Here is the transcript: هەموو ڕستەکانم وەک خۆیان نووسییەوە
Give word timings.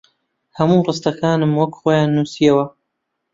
هەموو 0.57 0.85
ڕستەکانم 0.87 1.51
وەک 1.59 1.71
خۆیان 1.79 2.09
نووسییەوە 2.15 2.65